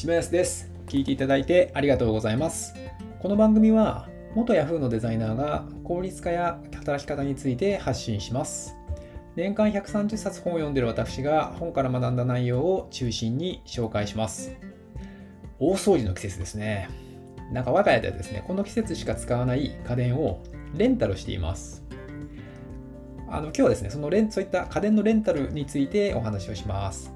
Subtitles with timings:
[0.00, 0.72] 島安です。
[0.86, 2.74] 聞いていただいてありがとうございます。
[3.18, 8.74] この番組は元 Yahoo のデザイナーが効率化や働き方について発信します。
[9.36, 14.56] 年間130冊本を読んでる私が本から学んだ内容を中心に紹介します。
[15.58, 16.88] 大掃除の季節ですね。
[17.52, 20.42] なんか我が家ではですね、この季節しか使わない家電を
[20.74, 21.84] レンタルしています。
[23.28, 27.12] あの今日はですね、そのレンそういった家電のレンタルについてお話をします。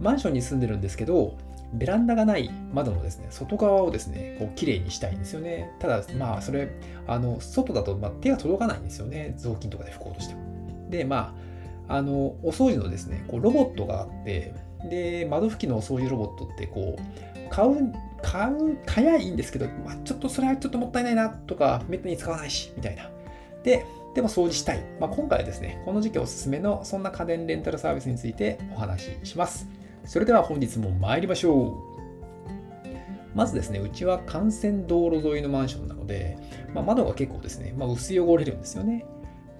[0.00, 1.38] マンションに住んでるんですけど、
[1.72, 5.70] ベランダがない窓のですね、外側をですね、こう綺麗にしたいんですよね。
[5.78, 6.70] ただ、まあ、それ、
[7.06, 9.34] あの、外だと、まあ、手が届かないんですよね。
[9.36, 10.40] 雑巾とかで拭こうとしても。
[10.90, 11.34] で、ま
[11.88, 14.54] あ、あの、お掃除のですね、こうロボットがあって、
[14.88, 23.10] で、窓拭きのお掃除ロボットって、こう、買う、買う、買やいいんですけど、まあ、ちょっとそれはちょっともったいないなとか、めったに使わないし、みたいな。
[23.62, 24.84] で、でも掃除したい。
[25.00, 29.81] まあ、今回はですね、この時期おすすめのそんな家電レンタルサービスについてお話しします。
[30.04, 31.92] それでは本日も参りましょう。
[33.34, 36.36] まずですね、うちは幹線道路沿いのマンションなので、
[36.74, 39.06] まあ、窓が結構ですね、まあ、薄汚れるんですよね。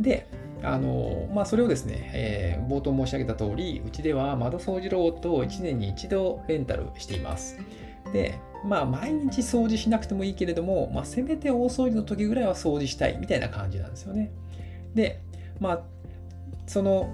[0.00, 0.26] で、
[0.62, 7.58] あのまあ、それをですね、えー冒頭申し上げた通り、うちでは窓掃除ロボットを1年に1度レンタルしています。
[8.12, 14.30] で、まあ、毎日掃除しなくてもいいけれども、まあ、せめて大掃除の時ぐらいは掃除したいみたいな感じなんですよね。
[14.94, 15.20] で、
[15.60, 15.80] まあ、
[16.66, 17.08] その、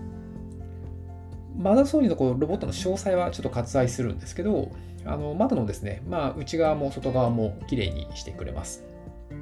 [1.57, 4.71] 窓掃除のこうロボットの詳細はちょっと割愛するんですけど、
[5.05, 8.85] あの窓のですね、まあ、内側も外側もきれいにしてくれます。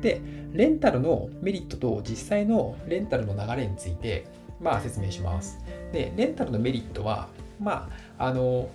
[0.01, 0.21] で、
[0.53, 4.27] レンタルのメリットと実際のレンタルの流れについて、
[4.61, 5.59] まあ、説明します。
[5.93, 7.29] で、レンタルのメリットは、
[7.61, 7.89] ま
[8.19, 8.69] あ、あの、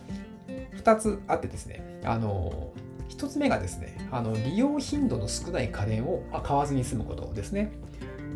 [0.75, 2.71] 2つあってですね、あの、
[3.09, 7.71] 1つ目がですね、あの利用頻度の少ない家電を買わずに済むことですね。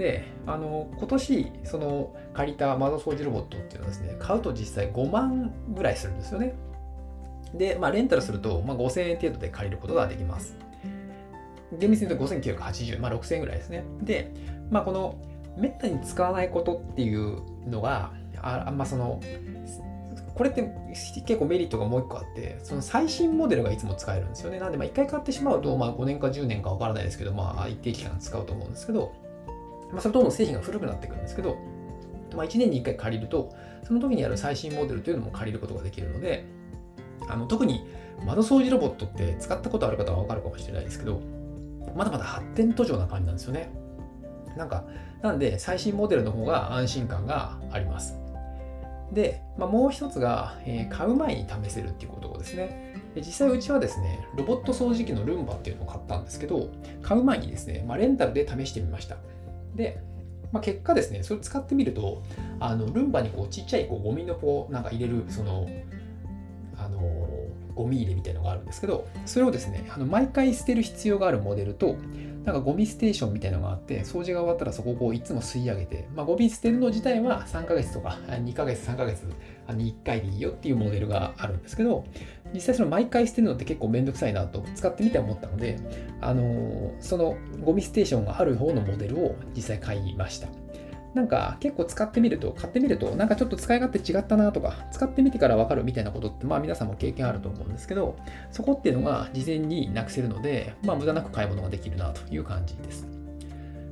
[0.01, 6.55] で、あの今年その借りた窓掃除ロボットっていうのはですね、買うと実際5万ぐらいするんですよね。
[7.53, 10.57] で、まあ、レンタルすると、まあ、5000円程度で借りることができます。
[11.77, 13.83] 厳密に言うと5980、まあ、6000円ぐらいですね。
[14.01, 14.31] で、
[14.71, 15.15] まあ、この
[15.55, 17.39] めったに使わないことっていう
[17.69, 18.11] のが、
[18.41, 19.21] ああんまその、
[20.33, 20.67] これって
[21.27, 24.59] 結構メリットがもう一個あって、その最新モデルがいつも使えるんですよね。
[24.59, 29.13] なんで、ま、1回買ってしまうと、まあ、5年か10年かわからないですけど、まあ、一定期間使うと思うんですけど、
[29.91, 31.57] まあ、それとどんどん製品が古くなってくるんですけど、
[32.35, 36.45] まあ、1年に1回借りると、その時にある最新モデルというのも借りることができるので、
[37.27, 37.85] あの特に
[38.25, 41.21] 窓掃除ロボットって使ったことある方はわかるかもしれないですけど、
[41.95, 43.71] まだまだ発展途上な感じなんですよね。
[44.57, 44.85] なんか、
[45.21, 48.17] なんで最新モデルの方が安心感があります。
[49.11, 52.95] で、まあ、もう一つが、えー買う前に試せるっていうことですね。
[53.15, 56.69] で実際うちはですね、ロボット掃除機のルンバっていうのを買ったんですけど、
[57.01, 59.17] 買う前にですね、まあ、レンタルで試してみました。
[59.75, 60.01] で、
[60.51, 62.23] まあ、結果ですね、それ使ってみると、
[62.59, 65.67] あのルンバにこうちっちゃいこうゴミのこうなんか入れる、その、あの
[67.81, 71.97] ゴミ入れみたいのがあるんですけど、それをですね、あの毎回捨てる必要があるモデルと、
[72.45, 79.23] なんかゴミステーションみたいのがあって、掃除が終わったらそこをこういつも吸い上げて、まあ、ゴミ捨てるの自体は3ヶ月とか2ヶ月、3ヶ月
[79.73, 82.05] に1回でいいよっていうモデルがあるんですけど、
[82.53, 85.77] 実際その毎回捨てるのって結構めんどくさいなと使ってみて思ったので、
[86.19, 90.47] あのそのゴミステーションがある方のモデルを実際買いました。
[91.13, 98.15] なんか結構使ってみると、買ってみると、なんかちょっと使い勝手違ったなとか、使ってみてからわかるみたいなことって、まあ皆さんも経験あると思うんですけど、
[98.51, 103.07] そこっていうのが事前になくせるので、まあ無駄なく買い物ができるなという感じです。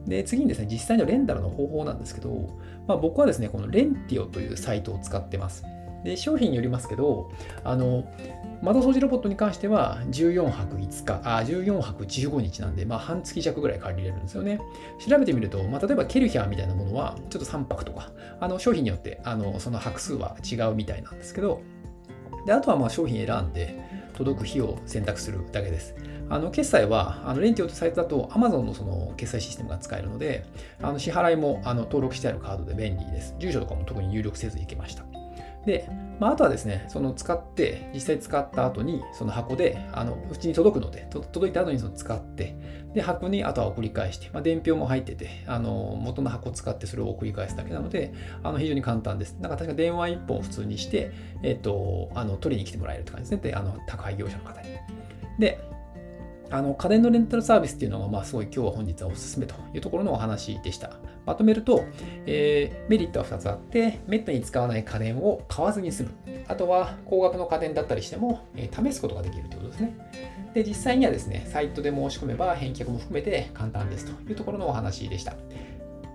[0.05, 2.57] で、次にですね、実際のレンタルの方法なんですけど、
[2.87, 5.63] まあ僕はですね、このレンティオというサイトを使ってます。
[6.03, 7.31] で、商品によりますけど、
[7.63, 8.03] あの、
[8.61, 14.59] 窓掃除ロボットに関しては14泊5日、あ、14泊15日なんで、まあ半月弱ぐらい借りれるんですよね。
[14.99, 21.61] 調べてみると、まあ、例えばケルヒャーみたいなものはちょっと3泊とか、あの商品によってあのその泊数は違うみたいなんですけど、
[22.45, 23.79] であとはまあ商品選んで
[24.13, 25.95] 届く日を選択するだけです。
[26.29, 30.45] あの決済はあのレンティオとサイトだと Amazon のその決済システムが使えるので、
[30.81, 33.35] あの支払いもあの登録してあるカードで便利です。
[33.39, 35.18] 住所とかも特に入力せずいけました。
[35.65, 35.89] で、
[36.19, 42.55] まあ、あとはですね、その使って、実際使った後に、その箱で、あのうちに届くので、届いた後にその使って、
[42.93, 48.13] で、箱にあとは送り返して、まあ、伝票も入ってて、あの元の箱を使ってそれを送り返すだけなので、
[48.43, 49.37] あの非常に簡単です。
[49.39, 51.11] なんか確か電話一本普通にして、
[51.43, 53.51] えっ、と、あの取りに来てもらえるって感じですね。
[53.51, 54.69] で、あの宅配業者の方に。
[55.37, 55.59] で、
[56.51, 60.93] あの家電のレンタルサービスっていうのが、まあ、すごい今日は本日はおすすめというところのお話でした。
[61.25, 61.85] まとめると、
[62.25, 66.09] えーメリットは2つあって、めったに使わない家電を買わずに済む。
[66.47, 69.93] あとは、高額の家電だったりしても、えー試すことができるということですね。
[70.55, 75.35] で、実際にはですね、サイトで申し込めば返却も含めて簡単ですというところのお話でした。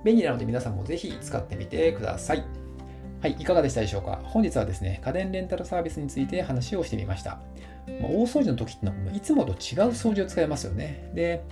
[0.04, 2.44] 便利なので皆さんもぜひ使ってみてください。
[3.20, 4.20] はい、いかがでしたでしょうか？
[4.24, 7.38] 本日はですね、家電レンタルサービスについて話をしてみました。
[8.00, 9.56] まあ、大掃除の時ってのは、いつもと違う
[9.90, 11.10] 掃除を使いますよね。
[11.14, 11.44] で、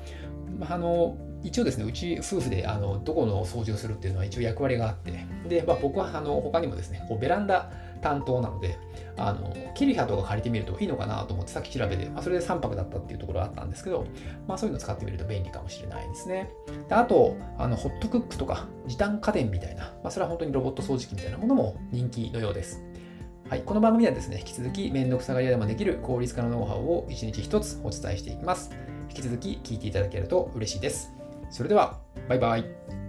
[0.68, 7.70] あ、の、一応ですね、うち夫婦であのどこの掃除をするっていうのは一応役割があって、で、まあ、僕はあの他にもですね、こうベランダ
[8.00, 8.78] 担当なので、
[9.16, 14.06] あのキリハとか借りてみるといいのかなと思ってさっき調べて、まあ、それで3泊だったっていうところがあったんですけど、
[14.46, 16.50] まあ、そういうの使ってみると便利かもしれないですね。
[16.88, 22.82] であと、あのホットクックとか時短家電みたいな、まあ、それは本当にロボット掃除機みたいなものも人気のようです。
[23.52, 28.70] はい、この番組ではですね、引き続き面倒くさがり屋でもできる効率化のノウハウを1日1つお伝えしていきます。
[29.10, 31.12] 引き続き聞いていただけると嬉しいです。
[31.50, 31.98] それでは、
[32.30, 33.01] バイバイ。